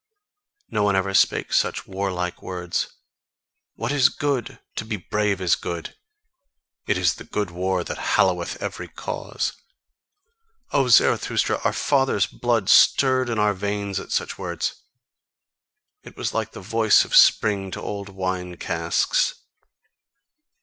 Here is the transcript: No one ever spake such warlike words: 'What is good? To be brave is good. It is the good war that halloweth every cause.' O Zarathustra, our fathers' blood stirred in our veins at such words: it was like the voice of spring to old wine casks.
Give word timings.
No 0.71 0.81
one 0.81 0.95
ever 0.95 1.13
spake 1.13 1.53
such 1.53 1.85
warlike 1.85 2.41
words: 2.41 2.87
'What 3.75 3.91
is 3.91 4.09
good? 4.09 4.59
To 4.77 4.83
be 4.83 4.97
brave 4.97 5.39
is 5.39 5.53
good. 5.53 5.95
It 6.87 6.97
is 6.97 7.13
the 7.13 7.23
good 7.23 7.51
war 7.51 7.83
that 7.83 7.99
halloweth 8.17 8.59
every 8.59 8.87
cause.' 8.87 9.53
O 10.71 10.87
Zarathustra, 10.87 11.59
our 11.63 11.71
fathers' 11.71 12.25
blood 12.25 12.67
stirred 12.67 13.29
in 13.29 13.37
our 13.37 13.53
veins 13.53 13.99
at 13.99 14.11
such 14.11 14.39
words: 14.39 14.73
it 16.01 16.17
was 16.17 16.33
like 16.33 16.53
the 16.53 16.61
voice 16.61 17.05
of 17.05 17.15
spring 17.15 17.69
to 17.69 17.79
old 17.79 18.09
wine 18.09 18.57
casks. 18.57 19.35